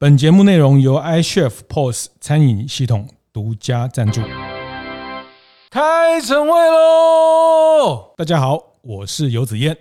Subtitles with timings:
[0.00, 4.20] 本节目内容由 iChef POS 餐饮系统独家赞助。
[5.70, 8.14] 开晨会喽！
[8.16, 9.76] 大家好，我是游子燕。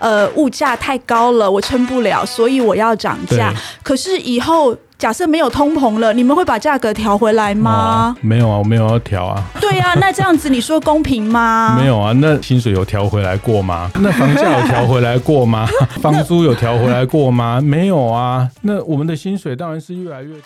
[0.00, 3.54] 呃，物价太高了，我撑不了，所以我要涨价。
[3.84, 4.76] 可是以后。
[5.00, 8.14] 假设没有通膨了，你们会把价格调回来吗？
[8.14, 9.42] 哦，没有啊，我没有要调啊。
[9.58, 11.74] 对呀，啊， 那这样子你说公平吗？
[11.80, 13.90] 没有啊，那薪水有调回来过吗？
[13.98, 15.66] 那房价有调回来过吗？
[16.02, 17.62] 房租有调回来过吗？
[17.62, 18.46] 没有啊。
[18.60, 20.42] 那我们的薪水当然是越来越多。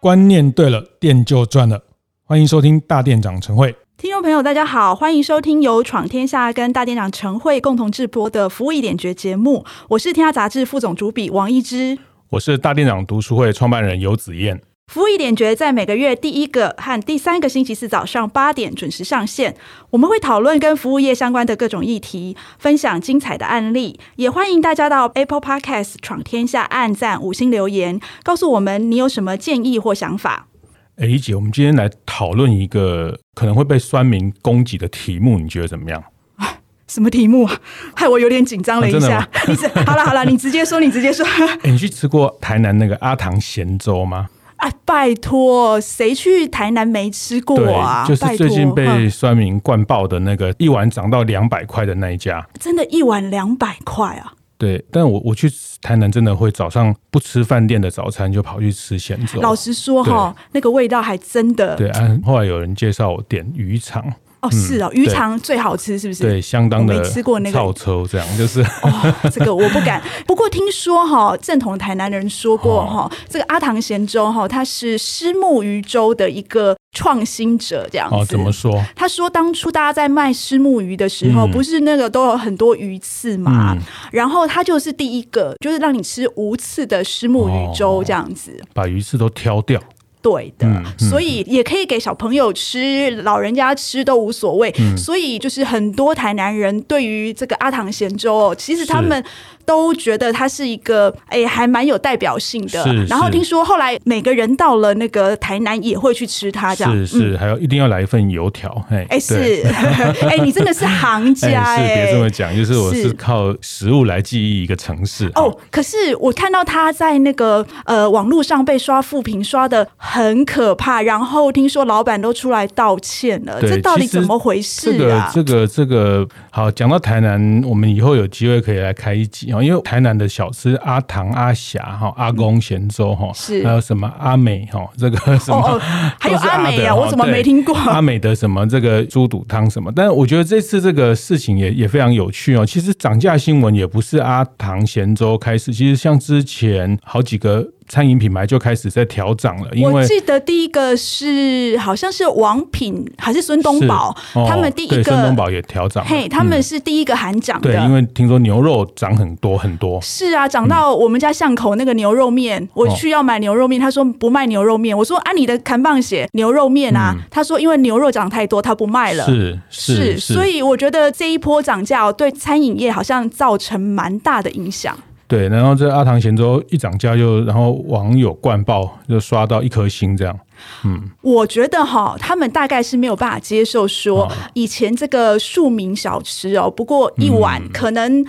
[0.00, 1.82] 观念对了，店就赚了。
[2.24, 3.76] 欢迎收听大店长晨会。
[3.98, 9.64] 听众朋友，大家好，欢迎收听由闯天下跟大店长陈慧共同制播的《服务一点绝》节目。
[9.88, 11.96] 我是天下杂志副总主笔王一之，
[12.28, 14.58] 我是大店长读书会创办人游子燕。
[14.92, 19.56] 《服务一点绝》在每个月第一个和第三个星期四早上八点准时上线。
[19.88, 30.48] 我们会讨论跟服务业相关的各种议题，分享精彩的案例，也欢迎大家到 Apple Podcast 闯天下按赞五星留言，告诉我们你有什么建议或想法。
[30.96, 36.02] 哎，一姐，我们今天来讨论一个可能会被酸民攻击的题目，你觉得怎么样？
[36.88, 37.60] 什么题目啊？
[37.94, 39.18] 害我有点紧张了一下。
[39.20, 41.26] 啊、你好了好了，你直接说，你直接说。
[41.62, 44.30] 哎，你去吃过台南那个阿堂咸粥吗？
[44.56, 48.06] 啊，拜托，谁去台南没吃过啊？
[48.08, 54.32] 就是最近被酸民灌爆的那个一碗涨到两百块的那一家，真的，一碗两百块啊？
[54.58, 55.50] 对，但我我去
[55.82, 59.40] 台南真的会早上不吃饭店的早餐，就跑去吃咸粥。
[59.40, 61.76] 老实说哈，那个味道还真的。
[61.76, 64.12] 对啊，后来有人介绍我点鱼肠。
[64.42, 66.22] 哦，是哦，鱼肠最好吃，是不是？
[66.22, 66.94] 对，相当的。
[66.94, 67.58] 没吃过那个。
[67.58, 68.60] 臭臭这样就是。
[68.82, 70.02] 哦，这个我不敢。
[70.26, 78.14] 不过听说哈，正统的台南人说过哈，这个阿唐咸粥哈，它是虱目鱼粥的一个创新者，这样子。
[78.14, 78.82] 哦，怎么说？
[78.94, 83.76] 他说当初大家在卖虱目鱼的时候，不是那个都有很多鱼刺嘛？
[84.12, 89.80] 然后他就是第一个，就是让你吃无刺的虱目鱼粥这样子，把鱼刺都挑掉。
[90.26, 94.74] 对的、嗯嗯，所以也可以给小朋友吃，老人家吃都无所谓。
[94.80, 99.22] 嗯、所以就是很多台南人对于这个阿堂咸粥哦，其实他们。
[99.66, 102.86] 都觉得它是一个哎、欸，还蛮有代表性的。
[103.08, 108.70] 然后听说后来每个人到了那个台南也会去吃它，这样是是、嗯，还有一定要来一份油条。
[108.88, 109.66] 哎、欸，是
[110.22, 115.28] 哎、欸，你真的是行家 哎、欸，别这么讲，就是我是靠食物来记忆一个城市。
[115.34, 119.84] 哦，可是我看到他在那个呃网络上被刷负评，刷得
[120.16, 121.02] 很可怕。
[121.02, 125.30] 然后听说老板都出来道歉了，这到底怎么回事啊？
[125.34, 129.48] 这个这个这个好，讲到台南，我们以后有机会可以来开一集。
[129.48, 135.78] 因为台南的小吃阿唐、阿霞、哈阿公咸粥哈，是还有什么阿美哈，这个什么、哦、
[136.18, 139.92] 还有阿美啊，我怎么没听过 阿美的什么这个猪肚汤什么？
[139.94, 142.64] 但是我觉得这次这个事情也也非常有趣哦。
[142.64, 147.68] 其实涨价新闻也不是阿唐咸粥开始，其实像之前好几个。
[147.88, 157.72] 餐饮品牌就开始在调涨了，因为我记得第一个是好像是王品还是孙东宝、哦，他们第一个孙东宝也调涨，嘿，他们是第一个喊涨的、嗯。
[157.72, 160.00] 对，因为听说牛肉涨很多很多。
[160.00, 169.24] 是啊，涨到我们家巷口那个牛肉面、嗯，我去要买牛肉面，他说不卖牛肉面，我说啊，你的看棒写牛肉面啊、嗯，他说因为牛肉涨太多，他不卖了。
[169.26, 174.96] 是是是，所以我觉得这一波涨价对餐饮业好像造成蛮大的影响。
[175.28, 180.38] 对，然后这阿唐咸粥一涨价就，然后网友灌爆，就刷到一颗星这样。
[180.84, 188.26] 嗯，我觉得哈，他们大概是没有办法接受说以前这个庶民小吃哦，不过一碗可能、嗯、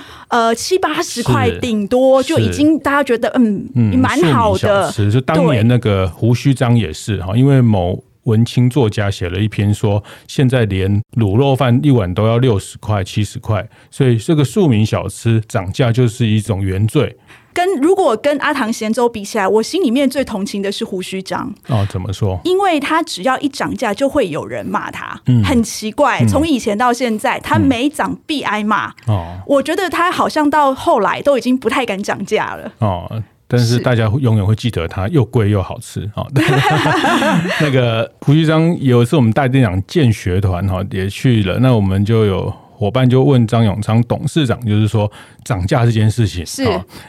[0.47, 4.91] 呃七八十块，顶多就已经大家觉得嗯嗯蛮好的。
[4.91, 8.03] 是，就当年那个胡须张也是哈，因为某。
[8.27, 17.17] 文青作家写了一篇说，现在连卤肉饭一碗都要六十块、七十块，所以这个庶民小吃涨价就是一种原罪。
[17.53, 21.51] 跟如果跟阿唐咸粥比起来，我心里面最同情的是胡须张。
[21.69, 22.39] 哦，怎么说？
[22.43, 25.19] 因为他只要一涨价，就会有人骂他。
[25.25, 28.89] 嗯，很奇怪，从以前到现在，嗯、他每涨必挨骂。
[29.07, 32.71] 哦，我觉得他好像到后来都已经不太敢涨价了。
[32.77, 33.23] 哦。
[33.47, 36.25] 但是大家永远会记得它又贵又好吃啊！
[37.61, 45.11] 那个胡须章有一次我们带店长建学团哈也去了，那我们就有伙伴就问张永昌董事长，就是说
[45.43, 46.63] 涨价这件事情是。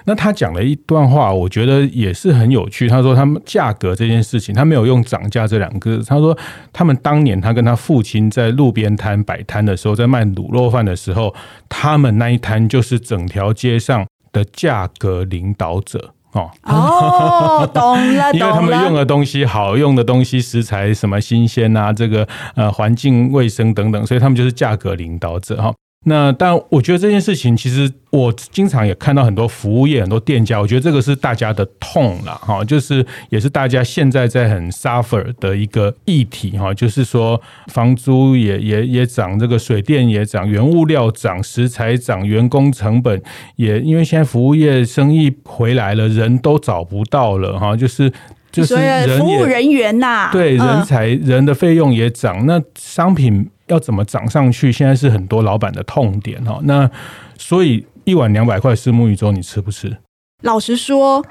[0.04, 2.88] 那他讲了一段话，我觉得也是很有趣。
[2.88, 6.04] 他说他们价格这件事情，他没有用涨价这两个字。
[6.04, 6.34] 他说
[6.72, 11.34] 他们当年他跟他父亲在路边摊摆摊的时候，在卖卤肉饭的时候，
[11.68, 16.14] 他们那一摊就是整条街上的价格领导者。
[16.32, 25.72] 哦，哦，懂了， 因为他们用的东西好用的东西，食材什么新鲜啊，这个呃环境卫生等等，所以他们就是价格领导者哈。
[26.04, 43.20] 那但我觉得这件事情，其实我经常也看到很多服务业、很多店家，我觉得这个是大家的痛了哈，就是也是大家现在在很 suffer 的一个议题哈，就是说房租也也也涨，这个水电也涨，原物料涨，食材涨，员工成本
[43.56, 48.10] 也因为现在服务业生意回来了，人都找不到了哈，就是
[48.52, 48.74] 就是
[49.18, 53.50] 服务人员呐，对人才人的费用也涨，那商品。
[53.68, 54.70] 要怎么涨上去？
[54.72, 56.60] 现在是很多老板的痛点哈。
[56.64, 56.90] 那
[57.36, 59.96] 所以一碗两百块虱目鱼粥，你吃不吃？
[60.42, 61.24] 老实说。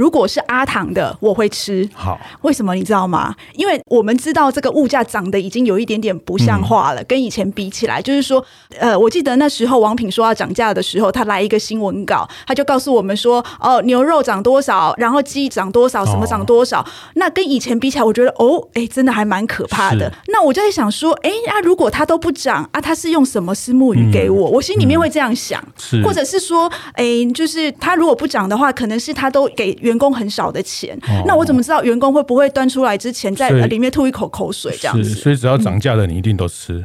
[0.00, 1.86] 如果是阿糖的，我会吃。
[1.92, 3.36] 好，为什么你知道吗？
[3.52, 8.42] 因为我们知道这个物价涨得已经有一点点不像话了，嗯、跟以前比起来，就是说，
[8.78, 16.80] 呃，我记得那时候王品说要涨价的时候，他来一个新闻稿，他就告诉我们说，哦，牛肉涨多少，然后鸡涨多少，什么涨多少。
[16.80, 16.86] 哦、
[17.16, 20.10] 那跟以前比起来，我觉得，哦，哎，真的还蛮可怕的。
[20.28, 24.48] 那我就在想说，哎，啊，如果他都不涨啊，他是用什么私募鱼给我？
[24.48, 27.04] 嗯、我心里面会这样想，是或者是说，哎，
[27.34, 29.76] 就是他如果不涨的话，可能是他都给。
[29.90, 35.10] 员工很少的钱，哦、那我怎么知道员工会不会端出来之前在里面吐一口口水这样子？
[35.10, 36.84] 所以只要涨价的你一定都吃。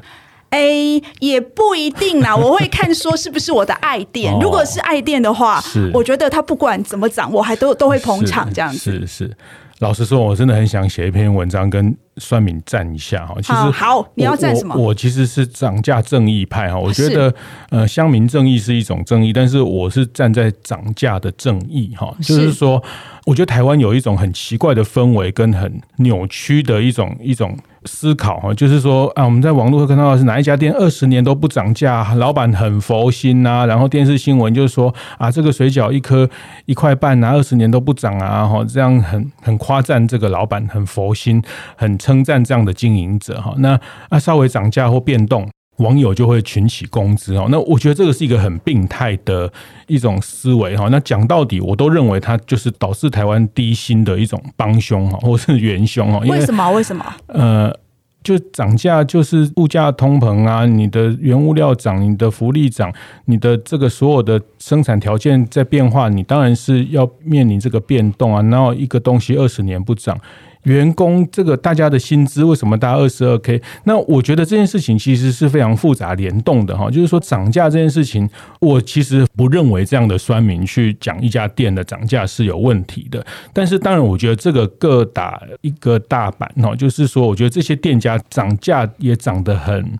[0.49, 0.59] 哎、
[0.97, 4.33] 嗯，也不一定啦， 我会看说是不是我的爱店。
[4.33, 8.77] 哦、如果是爱店的话，是我觉得他不管怎么涨，我还都都会捧场这样子。
[8.77, 9.37] 是是。
[9.77, 13.35] 是老实说，我真的很想写一篇文章跟算命战一下哈。
[13.37, 14.75] 其实好，你要战什么？
[14.75, 16.79] 我，我其实是涨价正义派哈。
[16.79, 17.33] 我觉得
[17.69, 22.15] 呃，乡民正义是一种正义，但是我是站在涨价的正义哈。
[22.21, 22.81] 就是说，
[23.25, 27.57] 我觉得台湾有一种很奇怪的氛围跟很扭曲的一种一种。
[27.85, 33.65] 思考哈，就是说啊，我们在网络会看到的是哪一家店二十年都不涨价，老板很佛心呐。
[33.65, 36.29] 然后电视新闻就是说啊，这个水饺一颗
[36.65, 41.41] 一块半啊，二十年都不涨啊，哈，这样很很夸赞这个老板很佛心，
[41.75, 43.53] 很称赞这样的经营者哈。
[43.57, 43.79] 那
[44.09, 45.47] 啊，稍微涨价或变动。
[45.77, 49.51] 网友就会群起攻之哦，那我觉得这个是一个很病态的
[49.87, 50.87] 一种思维哈。
[50.89, 56.19] 那讲到底，我都认为它就是导致台湾低薪的一种帮凶哈，或是元凶哈。
[56.19, 56.71] 为什么？
[56.71, 57.05] 为什么？
[57.27, 57.77] 呃，
[58.23, 62.93] 就涨价就是物价通膨啊，你的原物料涨，你的福利涨，
[63.25, 68.41] 你的这个所有的生产条件在变化，你当然是要面临这个变动啊。
[68.43, 70.17] 然后一个东西二十年不涨。
[70.65, 73.59] 员工这个大家的薪资为什么大家二十二 K？
[73.85, 78.29] 那我觉得这件事情其实是非常复杂联动的哈，就是说涨价这件事情，
[78.59, 83.25] 我其实不认为这样的酸民去讲一家店的涨价是有问题的。
[83.53, 89.91] 但是当然，我觉得这个各打一个大板哈，就是说，我觉得这些店家涨价也涨得很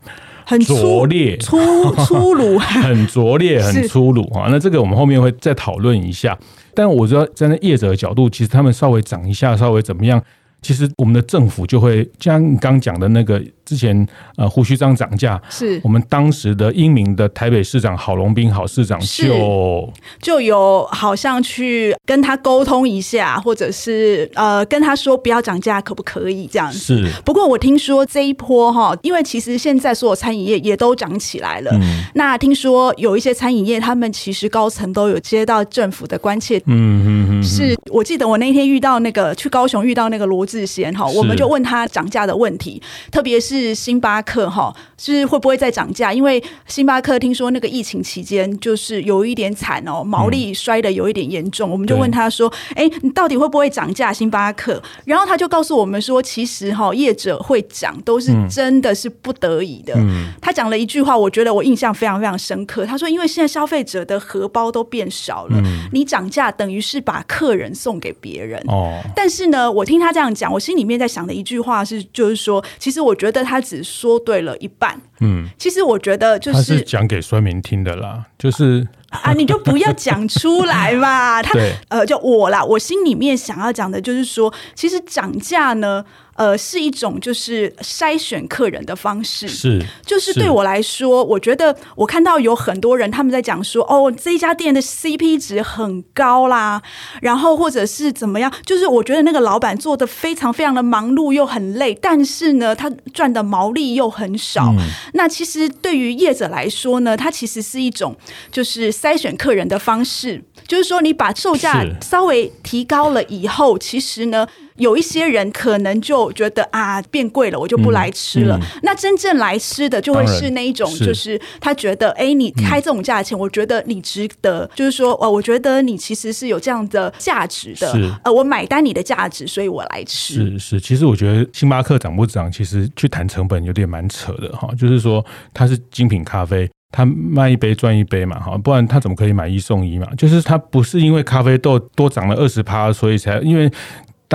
[0.46, 1.58] 很拙劣、粗
[2.06, 4.48] 粗鲁，很拙劣、 很粗鲁哈。
[4.50, 6.38] 那这个我们后面会再讨论一下。
[6.74, 10.22] 但我知道站在业者的角度，其实他们稍微涨一下，稍微怎么样？
[10.66, 13.40] 其实我们的政府就会像你刚讲的那个。
[13.66, 14.08] 之前
[14.38, 19.92] 呃，胡须章涨价，是我们当时的英明的台北市长郝龙斌郝市长就
[20.22, 26.78] 就有好像去跟他沟通一下，或者是呃跟他说不要涨价，可不可以这样子？
[26.78, 27.10] 是。
[27.26, 31.72] 不过我听说这一波哈，因为其实现在所有餐饮业也都涨起来了。
[31.74, 32.04] 嗯。
[32.14, 36.58] 那听说有一些餐饮业，他们其实高层都有接到政府的关切。
[36.68, 37.44] 嗯嗯嗯。
[37.44, 42.80] 是我记得我那天遇到那个去高雄遇到那个罗志贤哈，我们就问他涨价的问题，
[43.12, 43.55] 特别是。
[43.56, 46.12] 是星巴克哈，是会不会再涨价？
[46.12, 51.70] 因为星巴克听说那个疫情期间就是有一点惨哦，毛利摔的有一点严重。
[51.70, 59.94] 嗯、我们就问他说：“哎，你到底会不会涨价？”星巴克，然后他就告诉我们说：“其实哈，业者会涨都是真的是不得已的。
[59.96, 62.86] 嗯”他讲了一句话，我觉得我印象非常非常深刻。
[62.86, 73.45] 他说：“因为现在消费者的荷包都变少了，嗯、你涨价等于是把客人送给别人。”哦，但是呢，我听他这样讲，我心里面在想的一句话是，就是说，其实我觉得。
[73.46, 81.42] 他只说对了一半，嗯，其实我觉得就是讲给酸民听的啦，就是啊，你就不要讲出来嘛。
[81.46, 81.58] 他
[81.90, 86.04] 呃，就我啦，我心里面想要讲的就是说，其实涨价呢。
[86.36, 96.82] 呃，是一种就是筛选客人的方式，是，就是对我来说，我觉得我看到有很多人他们在讲说，哦，这一家店的 CP 值很高啦，
[97.22, 104.74] 然后或者是怎么样，就是我觉得那个老板做的非常非常的忙碌又很累，但是呢，他赚的毛利又很少。
[104.78, 108.14] 嗯、那其实对于业者来说呢，它其实是一种
[108.52, 114.46] 就是筛选客人的方式，就是说你把售价稍微提高了以后，其实呢。
[114.78, 118.60] 有一些人可能就觉得啊，变贵了，我就不来吃了。
[118.84, 124.70] 那真正来吃的就会是那一种，就是他觉得，哎，你开这种价钱，嗯、我觉得你值得。
[124.76, 128.20] 就是说，哦，我觉得你其实是有这样的价值的。
[128.24, 130.34] 呃，我买单你的价值，所以我来吃。
[130.34, 134.70] 是是，其实我觉得星巴克涨不涨，其实去谈成本有点蛮扯的哈。
[134.78, 136.70] 就是说，它是精品咖啡。
[136.92, 140.08] 他卖一杯赚一杯嘛，哈，不然他怎么可以买一送一嘛？
[140.18, 143.72] 就是他不是因为咖啡豆多涨了二十趴，所以才因为。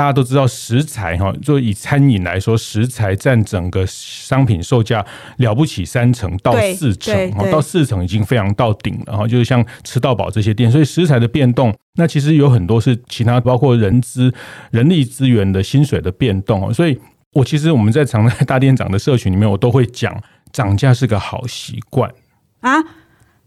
[0.01, 5.05] 大家都知道食材哈，就以餐饮来说，食材占整个商品售价
[5.37, 9.29] 了不起三成到四成，到四成已经非常到顶了哈。
[9.29, 14.33] 就是像吃到饱这些店，所以食材的变动，那其实有很多是其他包括人资、
[14.71, 16.73] 人力资源的薪水的变动哦。
[16.73, 16.99] 所以
[17.35, 20.19] 我其实我们在常在大店长的社群里面，我都会讲，
[20.51, 22.11] 涨价是个好习惯
[22.61, 22.71] 啊。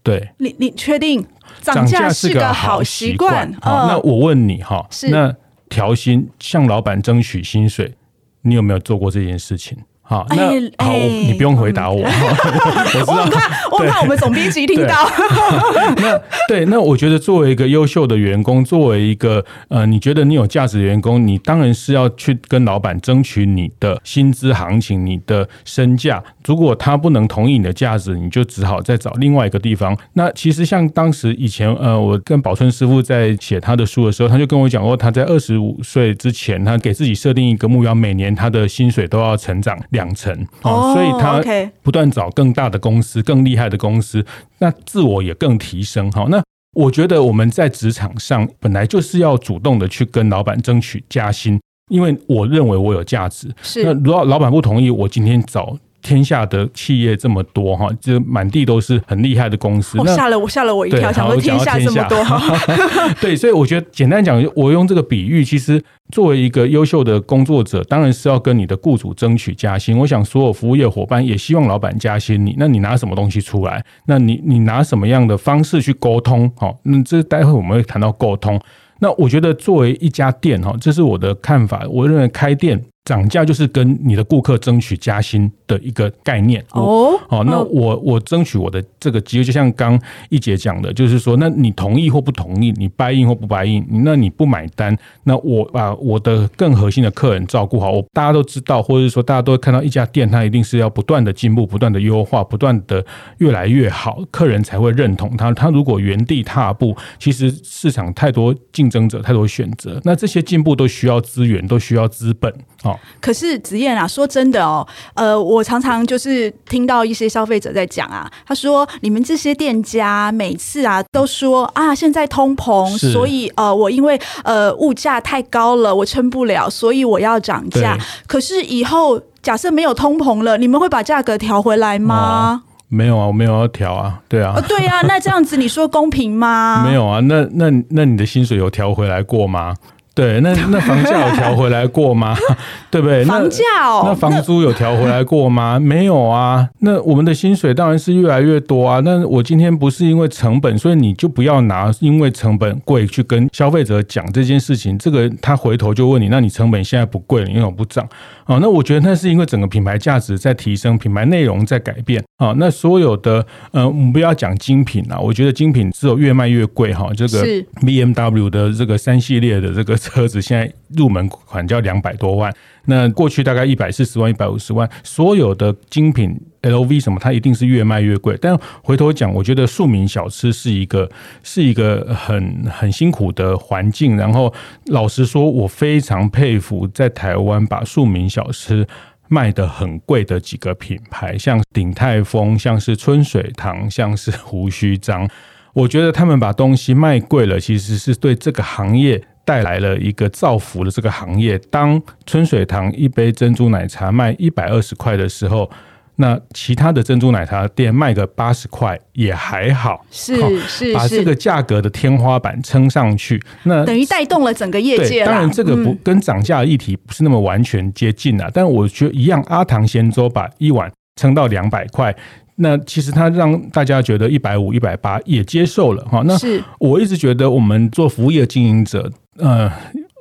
[0.03, 1.25] 对，你你确定
[1.61, 3.51] 涨价是个好习惯？
[3.59, 5.35] 好，那我问你哈，那。
[5.73, 7.95] 调薪，向老板争取薪水，
[8.41, 9.75] 你有没有做过这件事情？
[10.13, 10.45] 好，那
[10.77, 12.03] 好，你不用回答我。
[12.05, 15.09] 我很怕，我很怕我们总编辑听到。
[15.97, 26.23] 那对，那我觉得作为一个优秀的员工，作为一个呃，你觉得你有价值的员工，你当然是要去跟老板争取你的薪资行情、你的身价。
[26.45, 29.97] 如果他不能同意你的价值，你就只好再找另外一个地方。
[30.13, 40.33] 那其实像当时以前，呃，我跟宝春师傅在写他的书的时候，他就跟我讲过，他在二十五岁之前，他给自己设定一个目标，每年他的薪水都要成长两成
[40.63, 41.39] 哦，所以他
[41.83, 44.25] 不断找更大的公司、更厉害的公司，
[44.57, 46.09] 那自我也更提升。
[46.11, 46.41] 哈，那
[46.75, 53.53] 我觉得我们在职场上本来就是要主动的去跟老板争取加薪，因为我认为我有价值。
[53.61, 55.77] 是，那如果老板不同意，我今天找。
[56.03, 59.97] 天下的企业这么多哈，就满地都是很厉害的公司。
[60.05, 62.23] 吓了我，吓了我一跳，想说天下这么多。
[63.21, 65.81] 对，所以我觉得简单讲，我用这个比喻，其实
[66.11, 69.97] 作为一个优秀的工作者，当然是要跟你的雇主争取加薪。
[69.97, 73.83] 我想所有服务业伙伴也希望老板加薪你，那你拿什么东西出来？
[74.05, 76.51] 那你你拿什么样的方式去沟通？
[76.57, 78.59] 好，那这待会我们会谈到沟通。
[78.99, 81.85] 那我觉得作为一家店哈，这是我的看法。
[81.89, 82.83] 我认为开店。
[83.05, 87.19] 涨价就是跟你的顾客争取加薪的一个概念哦。
[87.27, 97.91] 好，那我我争取我的这个机会，就像刚一姐讲的，就是说，那你同意或不同意，你 buy in 或不 buy in，那你不买单，那我把我的更核心的客人照顾好。
[97.91, 103.05] 我大家都知道，或者是说大家都会看到一家店，它一定是要不断的进步，不断的优化，不断的
[103.39, 105.51] 越来越好，客人才会认同它。
[105.51, 112.53] 它如果原地踏步，其实市场太多竞争者，太多选择，那这些进步都需要资源，都需要资本。
[112.93, 114.85] 好，可是子燕啊，说真的哦，
[115.15, 127.97] 呃，我常常就是听到一些消费者在讲啊，他说你们这些店家每次啊都说啊，现在通膨，所以呃，我因为呃物价太高了，我撑不了，所以我要涨价。
[128.27, 132.61] 可是以后假设没有通膨了，你们会把价格调回来吗？
[132.63, 136.83] 哦，没有啊，我没有要调啊，对啊，哦，对啊，那这样子你说公平吗？
[136.87, 139.73] 没有啊，那那那你的薪水有调回来过吗？
[140.15, 142.35] 对，那那房价有调回来过吗？
[142.91, 143.25] 对不对？
[143.25, 145.79] 房价哦，那房租有调回来过吗？
[145.79, 146.69] 没有啊。
[146.81, 148.99] 那我们的薪水当然是越来越多啊。
[149.03, 154.95] 那我今天不是因为成本，所以你就不要拿因为成本贵去跟消费者讲这件事情。
[154.99, 158.07] 这个他回头就问你，那你成本现在不贵，你为什么不涨？
[158.45, 162.23] 啊，那我觉得那是因为整个品牌价值在提升，品牌内容在改变。
[162.37, 167.09] 啊，那所有的呃，我们不要讲精品啦，我觉得精品只有越卖越贵哈。
[167.15, 167.43] 这个
[167.81, 169.97] BMW 的这个三系列的这个。
[170.03, 172.53] 车子现在入门款就要两百多万，
[172.85, 178.37] 那过去大概一百四十万、一百五十万，所有的精品 LV 什么，它一定是越卖越贵。
[178.41, 181.09] 但回头讲，我觉得庶民小吃是一个
[181.43, 184.17] 是一个很很辛苦的环境。
[184.17, 184.53] 然后
[184.87, 188.85] 老实说，我非常佩服在台湾把庶民小吃
[189.29, 195.25] 卖得很贵的几个品牌，像鼎泰丰、像是春水堂、像是胡须张。
[195.73, 199.23] 我觉得他们把东西卖贵了，其实是对这个行业。
[199.45, 201.57] 带来了一个造福的这个行业。
[201.69, 205.69] 当春水堂一杯珍珠奶茶卖一百二十块的时候，
[206.17, 210.05] 那其他的珍珠奶茶店卖个八十块也还好。
[210.11, 210.35] 是
[210.67, 215.25] 是，把这个价格的天花板撑上去，那等于带动了整个业界。
[215.25, 218.49] 当然，这个不跟涨价的议题不是那么完全接近啊。
[218.53, 222.15] 但我觉得一样，阿唐咸粥把一碗撑到两百块。
[222.57, 226.21] 那其实它让大家觉得一百五、一百八也接受了哈。
[226.23, 226.37] 那
[226.77, 229.71] 我一直觉得我们做服务业经营者，呃，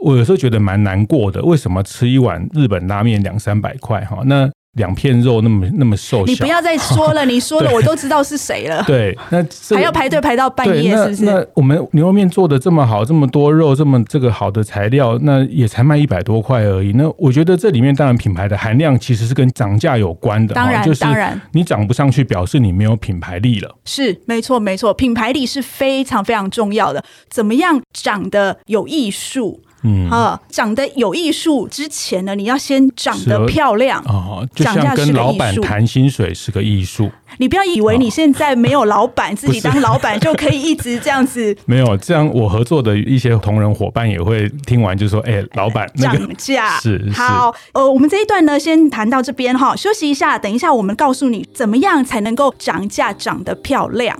[0.01, 1.43] 我有时候觉得蛮难过的。
[1.43, 4.23] 为什么吃一碗日本拉面两三百块哈？
[4.25, 8.83] 那两片肉那么那么瘦小，你不要再说了，你说了 我都知道是谁了。
[8.87, 9.45] 对，那
[9.77, 11.25] 还要排队排到半夜，是不是？
[11.27, 16.93] 那我们牛肉面做的这么好，这么多肉，这么这个好的材料，那也才卖一百多块而已。
[16.93, 23.77] 那我觉得这里面当然品牌的含量其实是跟涨价有关的，当然，就是当然你涨不上去，表示你没有品牌力了。
[23.85, 27.05] 是，没错，没错，品牌力是非常非常重要的。
[27.29, 29.61] 怎么样长得有艺术？
[29.83, 37.11] 嗯，啊，长得有艺术之前呢，你要先长得漂亮哦，就像跟老板谈薪水是个艺术。
[37.39, 41.57] 你不要以为你现在没有老板，自己当老板 就可以一直这样子。
[41.65, 54.17] 没有这样，我合作的一些同仁伙伴也会听完就说：“哎，老板，涨价 是好。”呃，我们这一段呢，先谈到这边哈，休息一下，等一下我们告诉你怎么样才能够涨价涨得漂亮。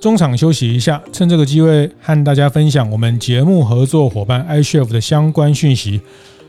[0.00, 6.00] 中场休息一下，趁这个机会和大家分享我们节目合作伙伴 iCHEF 的相关讯息。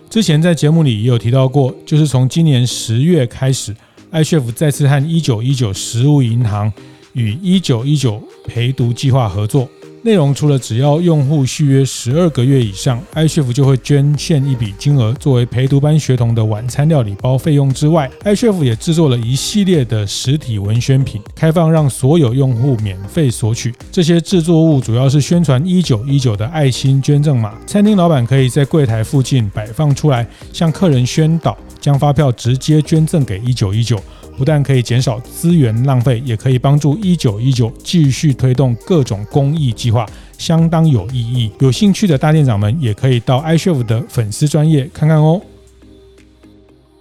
[0.10, 3.76] 之前在节目里也有提到过，就是从今年十月开始。
[4.12, 6.72] iCHEF 再次和一九一九食物银行
[7.14, 9.68] 与一九一九陪读计划合作，
[10.08, 23.76] 内容除了只要用户续约十二个月以上，iCHEF 就会捐献一笔金额作为陪读班学童的晚餐料理包费用之外，iCHEF 也制作了一系列的实体文宣品，开放让所有用户免费索取。
[23.92, 31.58] 这些制作物主要是宣传一九一九的爱心捐赠码，餐厅老板可以在柜台附近摆放出来，向客人宣导。
[31.80, 33.98] 将发票直接捐赠给一九一九，
[34.38, 40.06] 不但可以减少资源浪费，也可以帮助一九一九继续推动各种公益计划，
[40.38, 41.52] 相当有意义。
[41.60, 45.42] 有兴趣的大店长们也可以到 iCHEF 的粉丝专业看看哦。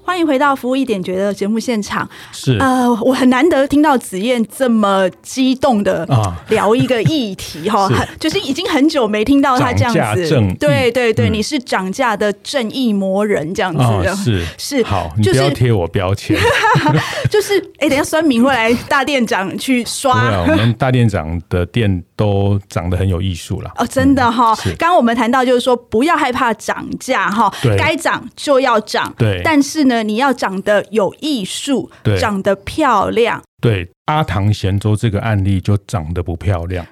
[0.06, 2.08] 欢迎回到服务一点觉得节目现场。
[2.30, 6.06] 是呃，我很难得听到子燕这么激动的
[6.48, 10.30] 聊一个议题哈， 啊、就是已经很久没听到他这样子。
[10.60, 13.82] 对对对，嗯、你是涨价的正义魔人这样子。
[13.82, 16.38] 啊、是是好，你不要贴我标签。
[17.28, 20.20] 就是哎，等下酸民会来大店长去刷。
[20.20, 23.72] 对啊，我们大店长的店都长得很有艺术了。
[23.76, 24.54] 哦，真的哈。
[24.78, 29.12] 刚刚、嗯、我们谈到就是说，不要害怕涨价哈，该涨就要涨。
[29.18, 29.95] 对，但是呢。
[30.02, 33.42] 你要长得有艺术，对长得漂亮。
[33.60, 36.86] 对，阿唐咸粥这个案例就长得不漂亮，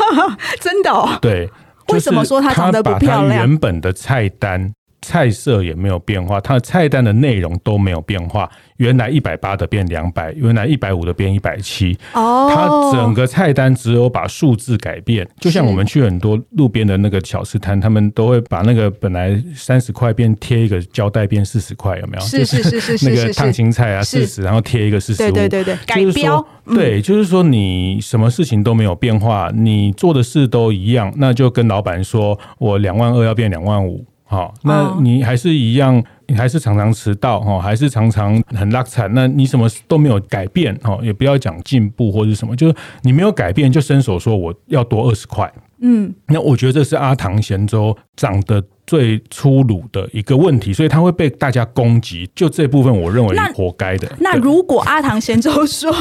[0.60, 1.18] 真的哦。
[1.20, 1.50] 对，
[1.88, 3.46] 为什么说他长得不漂亮？
[3.46, 8.50] 原本的菜单菜色也没有变化，它的菜单的内容都没有变化。
[8.76, 11.96] 原来一百八的变两百，原来一百五的变一百七。
[12.14, 22.20] 哦，它整个菜单只有把数字改变，就像我们去很多路边的那个小吃摊，他们都会把那个本来三十块变贴一个胶带变四十块，有没有？
[22.24, 23.10] 是是是是是。
[23.10, 25.30] 那个烫青菜啊，四十，然后贴一个四十五。
[25.30, 26.46] 对对对对，改标。
[26.64, 36.02] 对，就是说你什么事情都没有变化，你做的事都一样，那就跟老板说我两万二要变两万五，好，那你还是一样。
[36.30, 52.28] 你还是常常迟到哈，还是常常很拉惨，那你什么都没有改变哦，也不要讲进步或者什么，就是你没有改变就伸手说我要多二十块，嗯，那我觉得这是阿唐咸粥长得最粗鲁的一个问题，所以他会被大家攻击。
[52.34, 54.10] 就这部分，我认为是活该的。
[54.18, 55.92] 那，那如果阿唐贤周说：“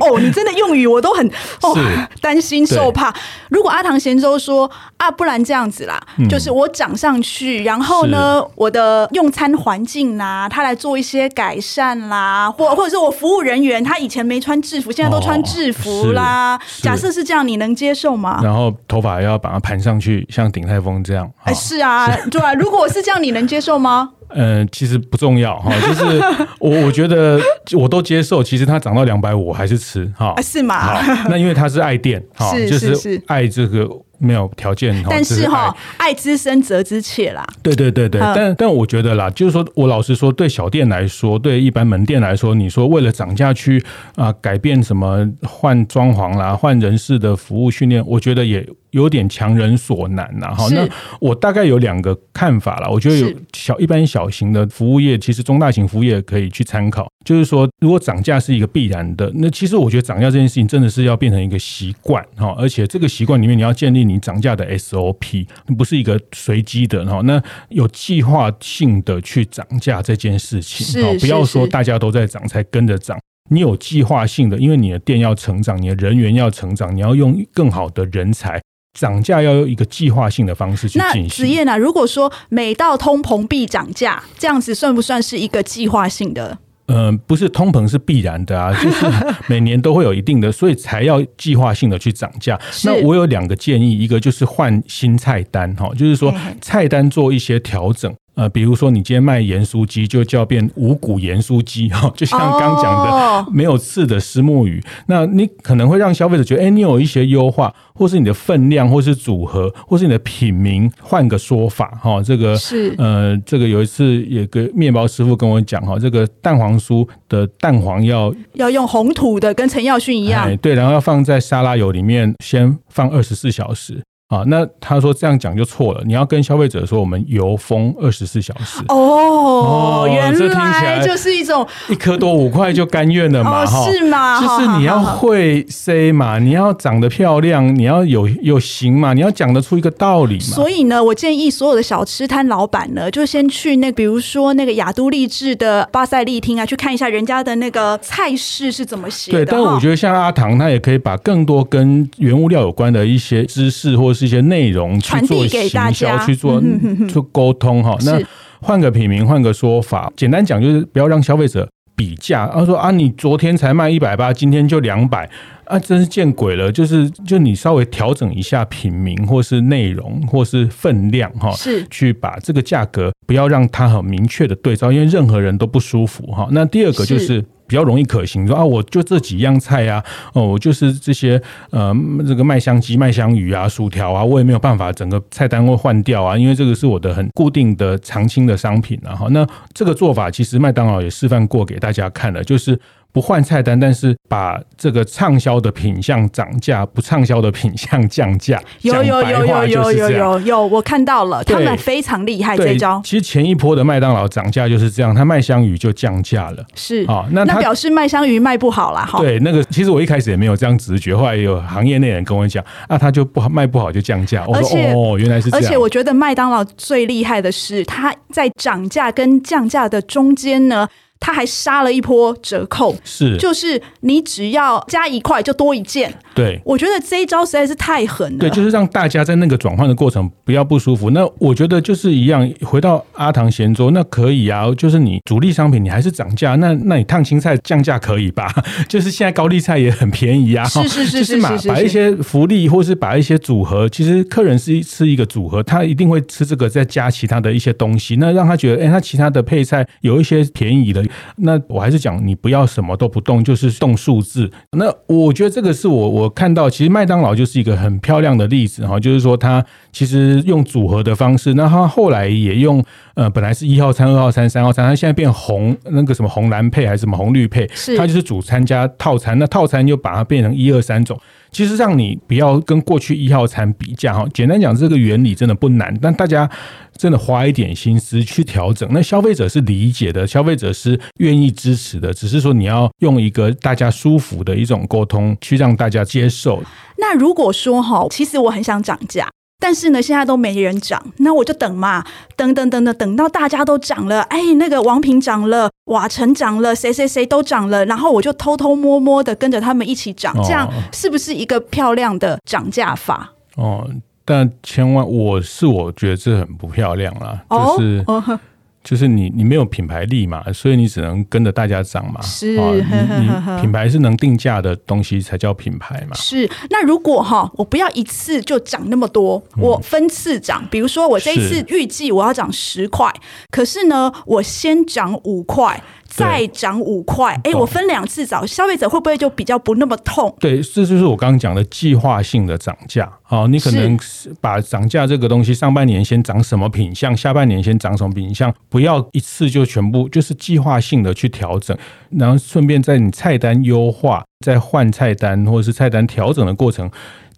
[0.00, 1.76] 哦，你真的用语我都很哦
[2.22, 3.14] 担心受怕。”
[3.50, 16.56] 如果阿唐贤周说：“啊，不然这样子啦，嗯、就是我涨上去，然后呢，我的用餐环境啦，他来做一些改善啦，或或者是我服务人员他以前没穿制服，现在都穿制服啦。
[16.56, 18.40] 哦”假设是这样，你能接受吗？
[18.42, 21.30] 然后头发要把它盘上去，像鼎泰丰这样。
[21.44, 22.05] 哎，是啊。
[22.30, 24.10] 对啊，如果是这样，你能接受吗？
[24.30, 26.20] 嗯、呃，其实不重要哈，就是
[26.58, 27.40] 我我觉得
[27.72, 28.42] 我都接受。
[28.42, 30.34] 其实它涨到两百五，我还是吃哈。
[30.42, 31.00] 是吗？
[31.28, 33.88] 那因为它是爱店，哈就是爱这个。
[34.18, 37.46] 没有条件，但是哈，爱之深责之切啦。
[37.62, 48.66] 对对对对，但但我觉得啦，就是说我老实说，对小店来说，对一般门店来说，你说为了涨价去啊改变什么换装潢啦，换人事的服务训练，我觉得也
[48.96, 50.54] 有点强人所难呐。
[50.54, 50.88] 哈，那
[51.20, 52.88] 我大概有两个看法啦。
[52.88, 57.06] 我觉得有小一般小型的服务业，其实中大型服务业可以去参考。
[57.24, 73.18] 就是说，如果涨价是一个必然的，那其实我觉得涨价这件事情真的是要变成一个习惯哈，而且这个习惯里面你要建立你涨价的 SOP，不是一个随机的哈，那有计划性的去涨价这件事情，不要说大家都在涨才跟着涨，
[73.50, 78.62] 你有计划性的，因为你的店要成长，你的人员要成长，你要用更好的人才，
[78.96, 81.22] 涨价要用一个计划性的方式去进行。
[81.22, 86.58] 那子燕啊，如果说每到通膨必涨价，这样子算不算是一个计划性的？
[86.88, 89.06] 嗯、呃，不是通膨是必然的啊， 就是
[89.48, 92.58] 每年都会有一定的，所以才要计划性的去涨价。
[92.84, 98.14] 那我有两个建议，一个就是换新菜单哈，就是说菜单做一些调整。
[98.36, 112.22] 呃，比如说你今天卖盐酥鸡，就叫变五谷盐酥鸡哈，就像刚讲的没有刺的石墨鱼，那你可能会让消费者觉得，哎，你有一些优化，或是你的分量，或是组合，或是你的品名换个说法哈。
[112.22, 124.02] 这个是呃，这个有一次有个面包师傅跟我讲哈，这个蛋黄酥的蛋黄要要用红土的，跟陈耀迅一样，对，然后要放在沙拉油里面先放二十四小时。
[124.28, 128.82] 啊，那他说这样讲就错了，你要跟消费者说我们油封二十四小时。
[128.88, 134.40] 哦，哦原来就是一种一颗多五块就甘愿了嘛，哦、是吗？
[134.40, 140.56] 就是你要会 say 嘛，你要长得漂亮，你要有有型嘛，你要讲得出一个道理嘛。
[140.56, 149.44] 所以呢，我建议所有的小吃摊老板呢，就先去那个，比如说那个雅都丽致的巴塞利厅啊，去看一下人家的那个菜式是怎么写的。
[149.44, 154.15] 对，但我觉得像阿唐，他也可以把更多跟原物料有关的一些知识或。
[154.16, 156.60] 是一些内容去做行销，去做
[157.08, 157.96] 做沟通哈。
[158.04, 158.18] 那
[158.60, 162.48] 换个品名，换个说法，简单讲就是不要让消费者比价。
[162.48, 165.30] 他说啊，你昨天才卖一百八，今天就两百
[165.66, 166.72] 啊，真是见鬼了！
[166.72, 176.48] 就是就你稍微调整一下品名，或是内容，或是分量哈，是去把这个价格不要让它很明确的对照，因为任何人都不舒服哈。
[176.50, 177.44] 那第二个就是。
[177.66, 180.02] 比较容易可行，说啊，我就这几样菜啊，
[180.32, 181.94] 哦，我就是这些呃，
[182.26, 192.78] 这个麦香鸡、麦香鱼啊、薯条啊，我也没有办法整个菜单会换掉啊，因为这个是我的很固定的常青的商品然后，那这个做法其实麦当劳也示范过给大家看了，就是。
[193.16, 198.60] 不换菜单，但是把这个畅销的品相涨价，不畅销的品相降价。
[198.82, 203.00] 有有有有有有有有，我看到了，他们非常厉害这一招。
[203.02, 206.62] 其实前一波的麦当劳涨价就是这样，他麦香鱼就降价了。
[206.74, 209.00] 是啊，那那表示麦香鱼卖不好了。
[209.06, 209.18] 哈。
[209.18, 214.44] 对，那个其实我一开始也没有这样直觉，后来有行业内人跟我讲，啊，他就不好卖不好就降价。
[214.46, 215.66] 我说哦，原来是这样。
[215.66, 220.86] 而且我觉得麦当劳最厉害的是，它在涨价跟降价的中间呢。
[221.18, 226.18] 他还杀了一波折扣，是，就是你只要加一块就多一件。
[226.36, 228.38] 对，我觉得这一招实在是太狠了。
[228.38, 231.08] 对，就是让大家在那个转换的过程不要不舒服。
[231.10, 234.66] 那我觉得就是一样，回到阿唐咸粥，那可以啊。
[234.76, 238.52] 就是你主力商品你还是涨价，那那你烫青菜降价可以吧？
[238.86, 240.64] 就是现在高丽菜也很便宜啊。
[240.66, 251.02] 是是是是是，是，把一些福利或是把一些组合，其实客人是吃一个组合，他一定会吃这个，再加其他的一些东西，那让他觉得，哎，他其他的配菜有一些便宜的。
[251.36, 254.50] 那我还是讲，你不要什么都不动，就是动数字。
[254.72, 262.82] 那我觉得这个是我我看到，其实麦当劳就是一个很漂亮的例子哈，就是说它其实用组合的方式，那它后来也用
[263.14, 271.18] 呃，本来是一号餐、二号餐、三号餐，它现在变红那个什么红蓝配还是什么红绿配，它就是主餐加套餐，那套餐就把它变成一二三种。
[271.50, 276.50] 其实让你不要跟过去一号餐比价哈，简单讲这个原理真的不难，但大家
[276.96, 286.62] 真的花一点心思去调整，那消费者是理解的，消费者是愿意支持的，只是说你要用一个大家舒服的一种沟通去让大家接受。
[286.98, 289.28] 那如果说哈，其实我很想涨价。
[289.58, 292.04] 但是呢，现在都没人涨，那我就等嘛，
[292.36, 303.32] 等等等等，等到大家都涨了，哎，那个王平涨了，瓦城涨了，谁谁谁都涨了，然后我就偷偷摸摸的跟着他们一起涨，这样是不是一个漂亮的涨价法？
[303.56, 303.88] 哦，
[304.24, 308.04] 但千万，我是我觉得这很不漂亮啦，就是。
[308.06, 308.40] 哦
[308.86, 312.22] 就是你，你没有品牌力嘛，所以你只能跟着大家涨嘛。
[312.22, 316.14] 是，你你品牌是能定价的东西才叫品牌嘛。
[316.14, 323.12] 是，那如果哈，我不要一次就涨那么多，我分次涨，比如说我这一次预计我要涨十块，
[323.50, 325.82] 可是呢，我先涨五块。
[326.16, 330.34] 再涨五块，哎、欸，我分两次找消费者会不会就比较不那么痛？
[330.40, 333.10] 对，这就是我刚刚讲的计划性的涨价。
[333.22, 333.98] 好，你可能
[334.40, 341.76] 把涨价这个东西，上半年先涨什么品项，下半年先涨什么品项，不要一次就全部，就是计划性的去调整，
[342.10, 346.88] 然后顺便在你菜单优化、在换菜单或者是菜单调整的过程，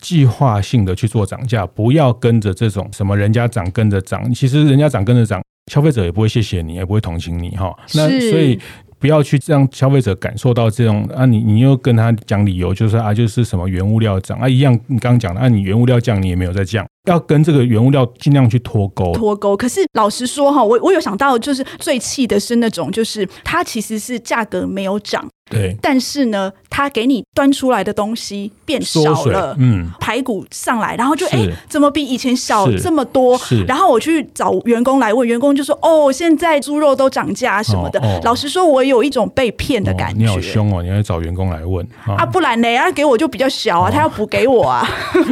[0.00, 5.40] 计划性的去做涨价，不要跟着这种什么人家涨跟着涨，其实人家涨跟着涨。
[5.70, 7.76] 消费者也不会谢谢你，也不会同情你哈。
[7.92, 8.58] 那所以
[8.98, 19.12] 不要去让消费者感受到这种啊，你你又跟他讲理由，就是啊，就是什么原物料涨啊，一样你刚刚讲的啊，你原物料降，你也没有在降，要跟这个原物料尽量去脱钩。
[19.12, 19.54] 脱钩。
[19.54, 25.28] 可是老实说哈，我我有想到，就是最气的是那种，就是它其实是价格没有涨。
[25.50, 33.36] 对，但是呢，他给你端出来的东西变少了，嗯，排骨上来，然后就哎、欸，怎么比以前小这么多？
[33.66, 37.98] 然后我去找员工来问，员工就说：“哦，现在猪肉都涨价什么的。
[37.98, 40.14] 哦”哦、老实说，我有一种被骗的感觉。
[40.14, 40.80] 哦、你好凶哦！
[40.80, 42.24] 你要找员工来问啊，啊？
[42.24, 42.68] 不然呢？
[42.76, 44.88] 他给我就比较小啊，哦、他要补给我啊。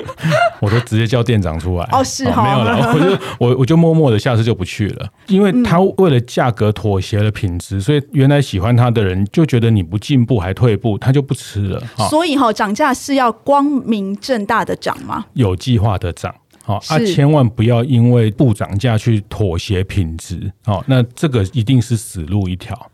[0.61, 1.89] 我都直接叫店长出来。
[1.93, 11.81] 哦，是哈、哦，没有了，我就我我就默默的，下次就不去了，因为他为了价格妥协了品质，所以原来喜欢他的人就觉得你不进步还退步，他就不吃了。
[12.11, 15.27] 所以哈，涨价是要光明正大的涨吗？
[15.35, 22.91] 有计划的涨，好啊，千万不要因为不涨价去妥协品质，好，那这个一定是死路一条。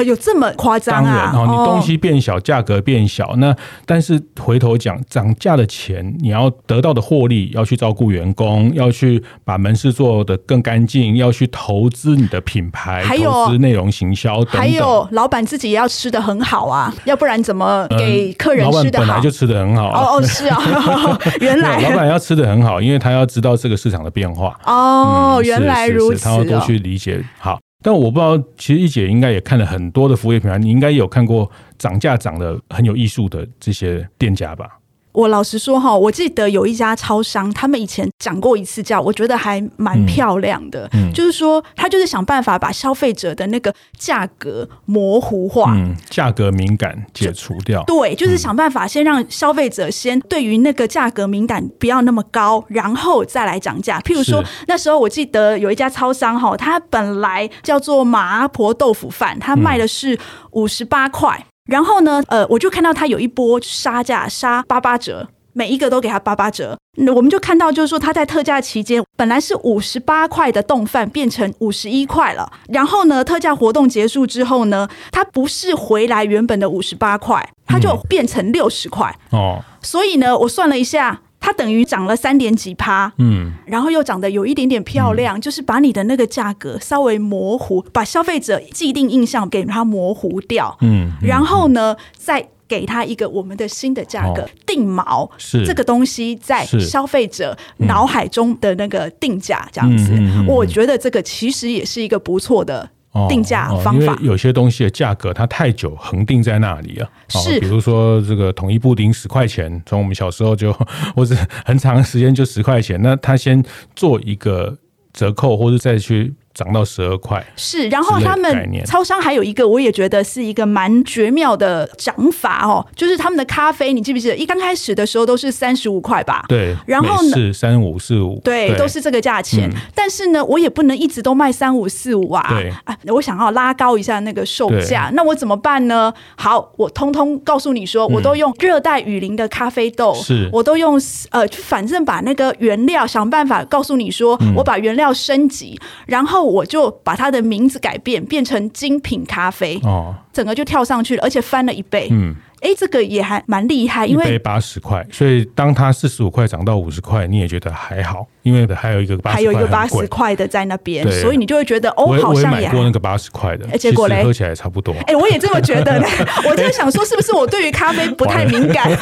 [0.00, 1.30] 呃，有这么夸张啊？
[1.32, 14.60] 当然哦，你东西变小，价、哦、格变小，那但是回头讲涨价的钱，你要得到的获利，要去照顾员工，要去把门市做得更干净，要去投资你的品牌，还有投资内容行销等等。
[14.62, 19.04] 还有老板自己也要吃的很好啊，要不然怎么给客人吃的好？
[19.04, 20.00] 嗯、老板本来就吃的很好、啊。
[20.00, 20.58] 哦哦，是啊，
[21.40, 24.58] 原来老板要吃的很好，因为他要知道这个市场的变化。
[24.64, 27.58] 哦，嗯、原来如此、哦，他要多去理解好。
[27.82, 34.79] 但我不知道，其实一姐应该也看了很多的服务业品牌，你应该有看过涨价涨得很有艺术的这些店家吧？
[35.12, 40.88] 我老实说哈，我记得有一家超商，他们以前涨过一次价，我觉得还蛮漂亮的。
[40.92, 47.82] 嗯，就是说他就是想办法把消费者的那个价格模糊化，嗯，价格敏感解除掉。
[47.84, 54.00] 对，就是想办法先让消费者先对于那个价格敏感不要那么高，然后再来涨价。
[54.02, 60.18] 譬如说那时候我记得有一家超商哈，它本来叫做麻婆豆腐饭，它卖的是
[60.52, 61.46] 五十八块。
[61.70, 66.76] 然后呢，呃，我就看到他有一波杀价，杀八八折，每一个都给他八八折。
[66.96, 72.52] 那我们就看到，就是说他在特价期间，本来是五十八块的冻饭变成五十一块了。
[72.70, 79.16] 然后呢，特价活动结束之后呢，它不是回来原本的五十八块，它就变成六十块。
[79.30, 81.22] 哦，所以呢，我算了一下。
[81.40, 95.64] 它等于涨了三点几趴，嗯，然后又涨得有一点点漂亮，嗯，就是把你的那个价格稍微模糊，把消费者既定印象给它模糊掉，嗯，然后呢，嗯，再给它一个我们的新的价格，哦，定锚，是。
[95.64, 102.88] 这个东西在消费者脑海中的那个定价，这样子，嗯，我觉得这个其实也是一个不错的。
[103.28, 110.72] 定价方法，哦哦，因为有些东西的价格它太久恒定在那里了，是，比如说这个统一布丁十块钱，从我们小时候就
[111.16, 113.62] 或者很长时间就十块钱，那他先
[113.96, 114.76] 做一个
[115.12, 116.34] 折扣，或者再去。
[116.52, 126.44] 涨到十二块是，然后他们超商还有一个，我也觉得是一个蛮绝妙的涨法哦，就是他们的咖啡，你记不记得一刚开始的时候都是三十五块吧？
[126.48, 129.70] 对，然后呢是三五四五，对，都是这个价钱。
[129.94, 136.12] 但是呢，我也不能一直都卖三五四五啊，对啊，我想要拉高一下那个售价，那我怎么办呢？
[136.36, 146.39] 好，我通通告诉你说，我都用热带雨林的咖啡豆，是，我都用呃，反正把那个原料想办法告诉你说，我把原料升级，然后。
[146.44, 152.08] 我就把它的名字改变，变成精品咖啡哦，整个就跳上去了，而且翻了一倍。
[152.10, 152.34] 嗯。
[152.60, 164.94] 哎，这个也还蛮厉害，因为八十块，所以当它四十五块涨到五十块，你也觉得还好，因为还有一个八还有一个八十块的在那边，所以你就会觉得哦，好像也买过那个八十块的，结果嘞，喝起来差不多。
[165.06, 166.06] 哎，我也这么觉得呢，
[166.48, 168.92] 我就想说，是不是我对于咖啡不太敏感？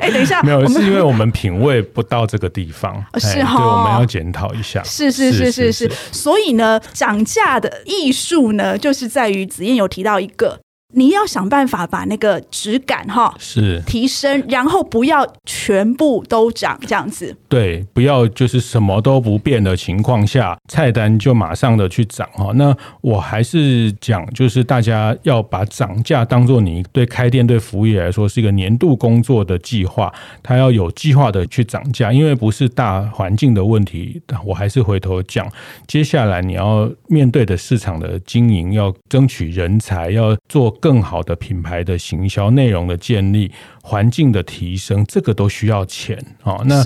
[0.00, 4.82] 哎，等一下， 没有，是因为我们品味不到这个地方，是哈，对，我们要检讨一下。
[4.82, 10.58] 是是是是是，所以呢，涨价的艺术呢，就是在于子燕有提到一个。
[10.92, 17.36] 你要想办法把那个质感哈是提升，然后不要全部都涨这样子。
[17.48, 22.50] 对，不要就是什么都不变的情况下，菜单就马上的去涨哈。
[22.54, 34.20] 那我还是讲，就是大家要把涨价当做你对开店对服务业来说是一个年度工作的计划，它要有计划的去涨价，因为不是大环境的问题。
[34.44, 35.48] 我还是回头讲，
[35.86, 40.76] 接下来你要面对的市场的经营，要争取人才，要做。
[40.80, 43.50] 更好的品牌的行销、内容的建立、
[43.82, 46.60] 环境的提升，这个都需要钱啊。
[46.64, 46.82] 那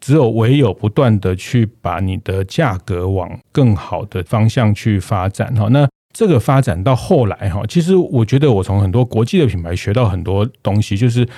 [0.00, 5.68] 只有唯有不断的去把你的价格往更好的方向去发展哈。
[5.68, 11.28] 那这个发展到后来哈，其实我觉得我从很多国际的品牌学到很多东西，就是。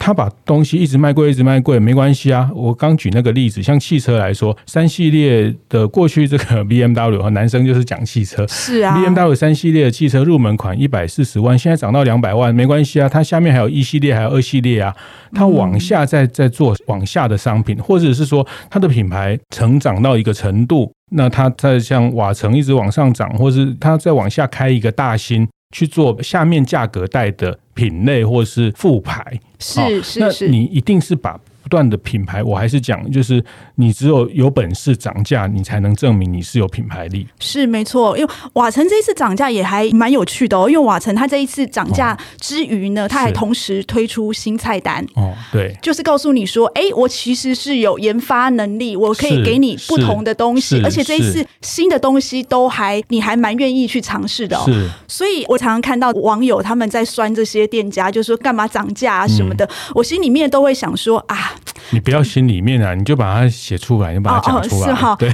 [0.00, 2.50] 他把东西一直卖贵，一直卖贵，没关系啊。
[2.54, 13.06] 我刚举那个例子，像汽车来说，三系列的过去这个 BMW 和男生就是讲汽车，是啊，BMW 三系列的汽车入门款一百四十万，现在涨到两百万，没关系啊。
[13.06, 14.96] 它下面还有一系列，还有二系列啊。
[15.32, 25.46] 它往下再再做往下的商品，或者是说它的品牌成长到一个程度，那它再像瓦城一直往上涨，或是它再往下开一个大新。
[25.72, 31.40] 去做下面价格带的品类或是副牌，是是是，那你一定是把。
[31.70, 33.42] 断的品牌，我还是讲，就是
[33.76, 37.26] 你只有有本事涨价，你才能证明你是有品牌力。
[37.38, 40.68] 是没错，因为瓦城这一次涨价也还蛮有趣的哦。
[40.68, 54.64] 因为瓦城它这一次涨价之余呢，它还同时推出新菜单哦，对，就是告诉你说，哎，我其实是有研发能力，我可以给你不同的东西，而且这一次新的东西都还你还蛮愿意去尝试的哦。
[54.66, 61.54] 是，所以我常常看到网友他们在酸这些店家，就说干嘛涨价啊什么的，嗯，我心里面都会想说啊。
[61.90, 64.88] 你不要心里面啊，你就把它写出来，你把它讲出来。
[64.88, 65.28] 哦哦、是哈，对。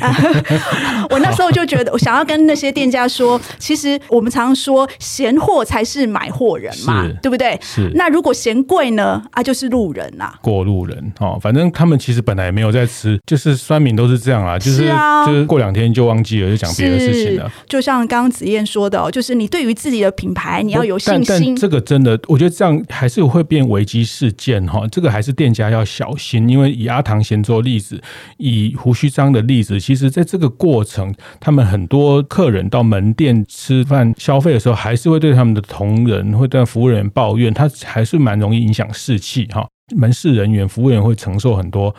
[1.11, 7.59] 我那时候就觉得，我想要跟那些店家说，其实我们常说嫌货才是买货人嘛，对不对？
[7.61, 7.91] 是。
[7.95, 9.23] 那如果嫌贵呢？
[9.33, 11.39] 啊，就是路人呐、啊，过路人哦。
[11.41, 14.91] 反正他们其实本来也没有在吃，就是酸民都是这样啊，就是，
[15.27, 17.51] 就是过两天就忘记了，就讲别的事情了。
[17.69, 21.25] 就像刚刚子燕说的，哦就是你对于自己的品牌，你要有信心。
[21.29, 24.81] 但，但这个真的，我觉得这样还是会变危机事件哈。
[24.91, 28.03] 这个还是店家要小行，因为以阿唐贤做例子，
[28.39, 39.67] 以胡须章的例子，其实在这个过程，他们很多客人到门店吃饭消费的时候，还是会对他们的同仁、会对服务人员抱怨，他还是蛮容易影响士气哈。
[39.95, 41.95] 门市人员、服务员会承受很多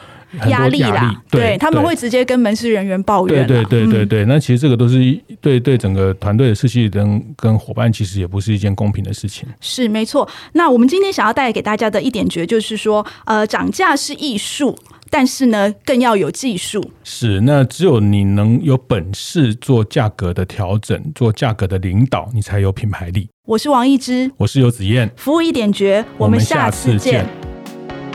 [0.49, 3.47] 压力啦，对，对他们会直接跟门市人员抱怨。
[3.47, 9.47] 对对对对对，那其实这个都是对对整个团队的士气跟跟伙伴，其实也不是一件公平的事情。
[9.61, 10.27] 是没错。
[10.51, 14.77] 那我们今天想要带给大家的一点诀就是说，呃，涨价是艺术，
[15.09, 16.91] 但是呢，更要有技术。
[17.05, 23.29] 是，那只有你能有本事做价格的调整，做价格的领导，你才有品牌力。
[23.45, 27.25] 我是王一之，我是游子燕，服务一点诀，我们下次见。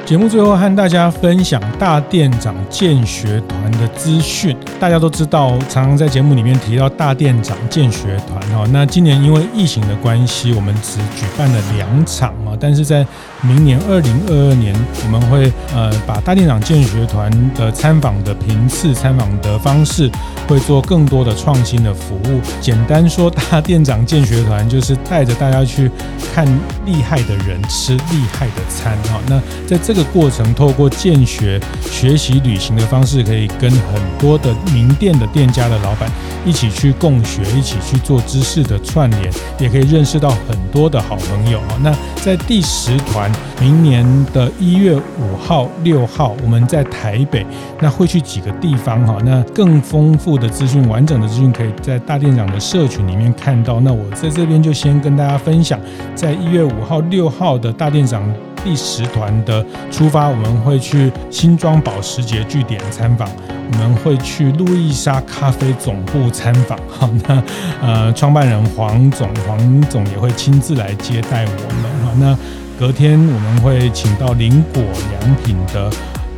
[0.04, 4.54] 节目最后和大家分享大店长建学团的资讯。
[4.80, 8.66] 大家都知道，常常在节目里面提到大店长建学团哈。
[8.72, 12.56] 那今年因为疫情的关系，我们只举办了两场啊。
[12.58, 13.06] 但是在
[13.42, 14.72] 明年二零二二年，
[15.04, 20.10] 我们会呃把大店长见学团的参访的频次、参访的方式，
[20.46, 22.40] 会做更多的创新的服务。
[22.60, 25.90] 简单说，大店长见学团就是带着大家去
[26.32, 26.46] 看
[26.86, 29.20] 厉害的人吃厉害的餐哈。
[29.26, 36.08] 那在这个过程透过见学、学习、旅行的方式，可以跟很多的名店的店家的老板
[36.46, 41.60] 一起去共学，一起去做知识的串联，也可以认识到很多的好朋友。
[41.82, 47.46] 那在第十团，明年的一月五号、六号，我们在台北，
[47.80, 49.16] 那会去几个地方哈。
[49.24, 53.80] 那更丰富的资讯、完整的资讯，可以在大店长的社群里面看到。
[53.80, 55.78] 那我在这边就先跟大家分享，
[56.14, 58.22] 在一月五号、六号的大店长。
[58.64, 63.28] 第十团的出发，我们会去新庄保时捷据点参访，
[63.72, 66.78] 我们会去路易莎咖啡总部参访。
[66.88, 67.42] 好，那
[67.80, 71.90] 呃，创办人黄总，黄总也会亲自来接待我们。
[72.04, 72.38] 好，那
[72.82, 75.88] 隔天我们会请到林果良品的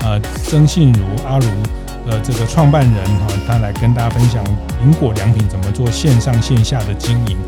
[0.01, 1.47] 呃曾信如阿如
[2.07, 4.45] 的这个创办人哈，他来跟大家分享
[4.83, 7.39] 林果良品怎么做线上线下的经营。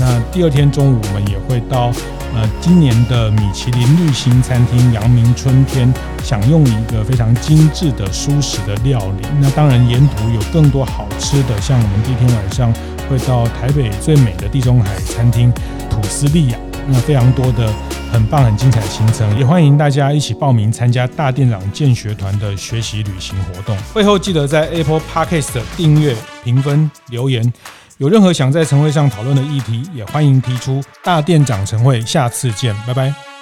[0.00, 1.92] 那第二天中午，我们也会到。
[2.34, 5.90] 呃，今年的米其林绿星餐厅阳明春天，
[6.22, 9.26] 享用一个非常精致的舒适的料理。
[9.38, 12.72] 那当然，沿途有更多好吃的，像我们第一天晚上
[13.08, 15.52] 会到台北最美的地中海餐厅
[15.88, 17.72] 土司利亚，那非常多的
[18.12, 23.76] 很棒、很精彩的行程，也欢迎大家一起报名参加大店长建学团的学习旅行活动。
[23.92, 27.52] 会后记得在 Apple Podcast 订阅、评分、留言。
[27.98, 30.82] 有任何想在晨会上讨论的议题，也欢迎提出。
[31.02, 33.35] 大店长晨会，下次见，拜拜。